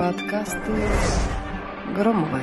[0.00, 0.88] Подкасты
[1.94, 2.40] Громовой.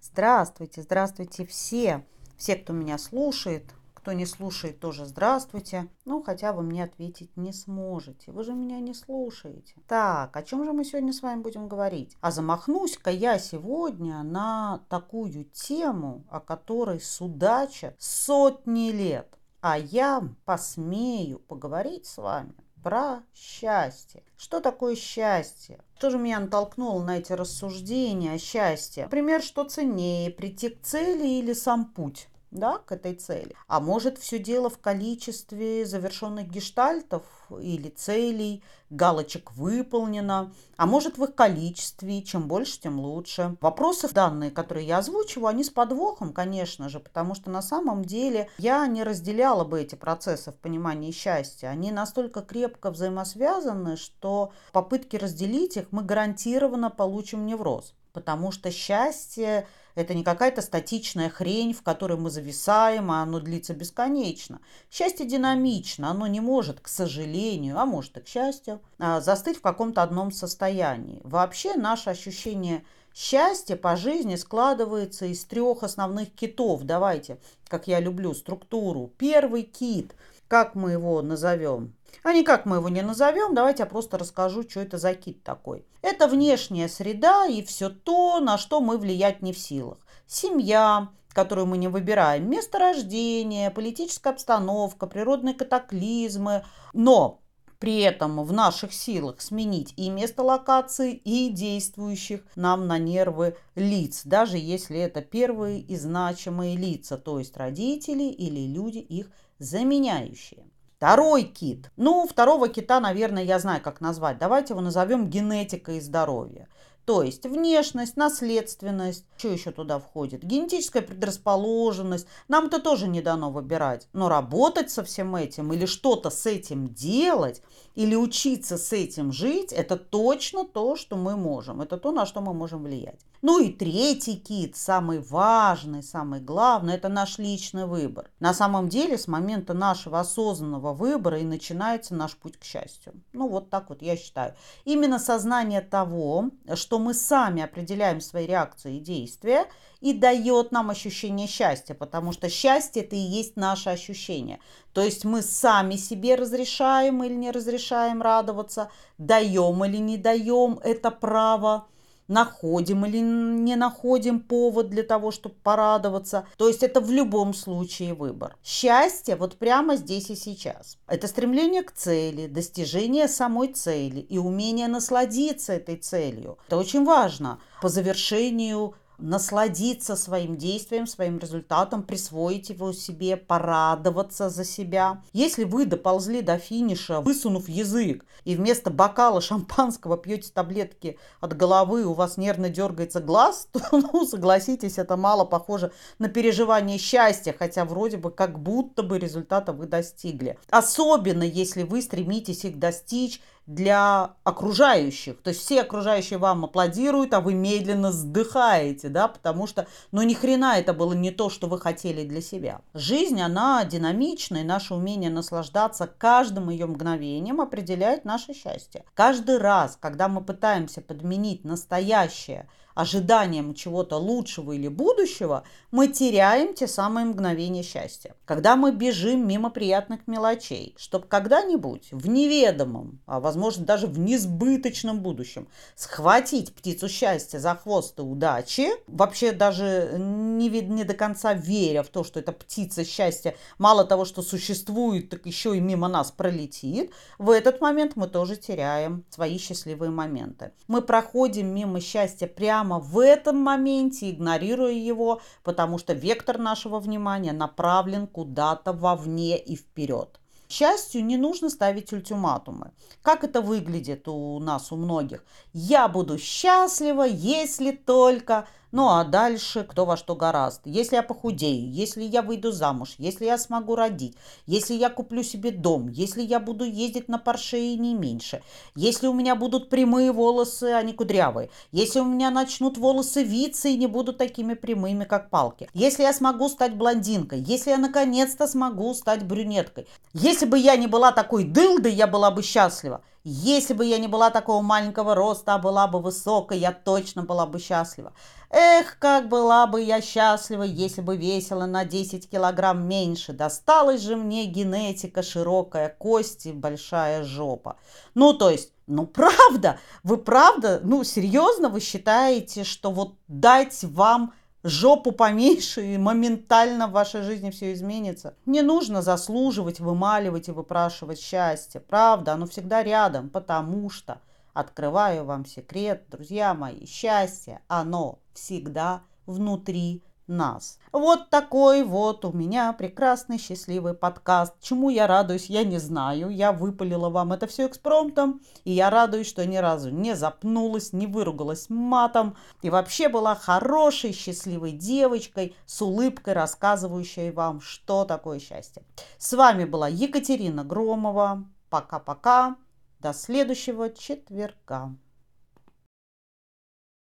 [0.00, 2.06] Здравствуйте, здравствуйте все.
[2.38, 5.88] Все, кто меня слушает, кто не слушает, тоже здравствуйте.
[6.06, 8.32] Ну, хотя вы мне ответить не сможете.
[8.32, 9.74] Вы же меня не слушаете.
[9.86, 12.16] Так, о чем же мы сегодня с вами будем говорить?
[12.22, 19.38] А замахнусь-ка я сегодня на такую тему, о которой судача сотни лет.
[19.60, 24.22] А я посмею поговорить с вами про счастье.
[24.36, 25.78] Что такое счастье?
[25.96, 29.04] Что же меня натолкнуло на эти рассуждения о счастье?
[29.04, 32.28] Например, что ценнее, прийти к цели или сам путь?
[32.52, 33.56] Да, к этой цели.
[33.66, 37.22] А может все дело в количестве завершенных гештальтов
[37.60, 43.56] или целей, галочек выполнено, а может в их количестве, чем больше, тем лучше.
[43.60, 48.48] Вопросы данные, которые я озвучиваю, они с подвохом, конечно же, потому что на самом деле
[48.58, 51.68] я не разделяла бы эти процессы в понимании счастья.
[51.68, 57.94] Они настолько крепко взаимосвязаны, что попытки разделить их мы гарантированно получим невроз.
[58.12, 63.74] Потому что счастье это не какая-то статичная хрень, в которой мы зависаем, а оно длится
[63.74, 64.60] бесконечно.
[64.90, 69.62] Счастье динамично, оно не может, к сожалению, а может и к счастью, а, застыть в
[69.62, 71.20] каком-то одном состоянии.
[71.24, 72.84] Вообще наше ощущение
[73.14, 76.82] счастья по жизни складывается из трех основных китов.
[76.82, 79.12] Давайте, как я люблю структуру.
[79.18, 80.14] Первый кит,
[80.48, 81.94] как мы его назовем?
[82.22, 85.84] А никак мы его не назовем, давайте я просто расскажу, что это за кит такой.
[86.02, 89.98] Это внешняя среда и все то, на что мы влиять не в силах.
[90.26, 96.64] Семья, которую мы не выбираем, место рождения, политическая обстановка, природные катаклизмы.
[96.92, 97.42] Но
[97.82, 104.22] при этом в наших силах сменить и место локации, и действующих нам на нервы лиц,
[104.24, 110.64] даже если это первые и значимые лица, то есть родители или люди, их заменяющие.
[111.02, 111.90] Второй кит.
[111.96, 114.38] Ну, второго кита, наверное, я знаю, как назвать.
[114.38, 116.68] Давайте его назовем генетика и здоровье.
[117.04, 120.44] То есть внешность, наследственность, что еще туда входит?
[120.44, 122.28] Генетическая предрасположенность.
[122.46, 124.08] Нам это тоже не дано выбирать.
[124.12, 127.60] Но работать со всем этим или что-то с этим делать,
[127.94, 131.80] или учиться с этим жить, это точно то, что мы можем.
[131.80, 133.20] Это то, на что мы можем влиять.
[133.42, 138.30] Ну и третий кит, самый важный, самый главный, это наш личный выбор.
[138.38, 143.14] На самом деле, с момента нашего осознанного выбора и начинается наш путь к счастью.
[143.32, 144.54] Ну вот так вот я считаю.
[144.84, 149.66] Именно сознание того, что мы сами определяем свои реакции и действия,
[150.00, 154.58] и дает нам ощущение счастья, потому что счастье это и есть наше ощущение.
[154.92, 161.10] То есть мы сами себе разрешаем или не разрешаем радоваться, даем или не даем это
[161.10, 161.86] право
[162.32, 166.46] находим или не находим повод для того, чтобы порадоваться.
[166.56, 168.56] То есть это в любом случае выбор.
[168.64, 170.98] Счастье вот прямо здесь и сейчас.
[171.06, 176.58] Это стремление к цели, достижение самой цели и умение насладиться этой целью.
[176.66, 177.58] Это очень важно.
[177.80, 185.22] По завершению насладиться своим действием, своим результатом, присвоить его себе, порадоваться за себя.
[185.32, 192.04] Если вы доползли до финиша, высунув язык, и вместо бокала шампанского пьете таблетки от головы,
[192.04, 197.84] у вас нервно дергается глаз, то, ну, согласитесь, это мало похоже на переживание счастья, хотя
[197.84, 200.58] вроде бы как будто бы результата вы достигли.
[200.68, 205.40] Особенно, если вы стремитесь их достичь для окружающих.
[205.42, 210.34] То есть все окружающие вам аплодируют, а вы медленно вздыхаете, да, потому что, ну, ни
[210.34, 212.80] хрена это было не то, что вы хотели для себя.
[212.94, 219.04] Жизнь, она динамична, и наше умение наслаждаться каждым ее мгновением определяет наше счастье.
[219.14, 226.86] Каждый раз, когда мы пытаемся подменить настоящее– ожиданием чего-то лучшего или будущего, мы теряем те
[226.86, 228.34] самые мгновения счастья.
[228.44, 235.20] Когда мы бежим мимо приятных мелочей, чтобы когда-нибудь в неведомом, а возможно даже в несбыточном
[235.20, 242.02] будущем схватить птицу счастья за хвост и удачи, вообще даже не, не до конца веря
[242.02, 246.30] в то, что эта птица счастья мало того, что существует, так еще и мимо нас
[246.30, 250.72] пролетит, в этот момент мы тоже теряем свои счастливые моменты.
[250.88, 256.98] Мы проходим мимо счастья прямо прямо в этом моменте, игнорируя его, потому что вектор нашего
[256.98, 260.40] внимания направлен куда-то вовне и вперед.
[260.66, 262.90] К счастью, не нужно ставить ультиматумы.
[263.22, 265.44] Как это выглядит у нас, у многих?
[265.72, 270.82] Я буду счастлива, если только ну а дальше кто во что гораст.
[270.84, 274.36] Если я похудею, если я выйду замуж, если я смогу родить,
[274.66, 278.62] если я куплю себе дом, если я буду ездить на Порше и не меньше,
[278.94, 283.88] если у меня будут прямые волосы, а не кудрявые, если у меня начнут волосы виться
[283.88, 288.66] и не будут такими прямыми, как палки, если я смогу стать блондинкой, если я наконец-то
[288.66, 293.22] смогу стать брюнеткой, если бы я не была такой дылдой, я была бы счастлива.
[293.44, 297.66] Если бы я не была такого маленького роста, а была бы высокой, я точно была
[297.66, 298.32] бы счастлива.
[298.70, 303.52] Эх, как была бы я счастлива, если бы весила на 10 килограмм меньше.
[303.52, 307.96] Досталась же мне генетика, широкая кость и большая жопа.
[308.34, 314.52] Ну, то есть, ну, правда, вы правда, ну, серьезно вы считаете, что вот дать вам
[314.82, 318.54] жопу поменьше, и моментально в вашей жизни все изменится.
[318.66, 322.00] Не нужно заслуживать, вымаливать и выпрашивать счастье.
[322.00, 324.40] Правда, оно всегда рядом, потому что,
[324.72, 330.98] открываю вам секрет, друзья мои, счастье, оно всегда внутри нас.
[331.10, 334.74] Вот такой вот у меня прекрасный счастливый подкаст.
[334.80, 336.50] Чему я радуюсь, я не знаю.
[336.50, 338.60] Я выпалила вам это все экспромтом.
[338.84, 342.56] И я радуюсь, что ни разу не запнулась, не выругалась матом.
[342.82, 349.02] И вообще была хорошей, счастливой девочкой с улыбкой, рассказывающей вам, что такое счастье.
[349.38, 351.64] С вами была Екатерина Громова.
[351.90, 352.76] Пока-пока.
[353.20, 355.14] До следующего четверга.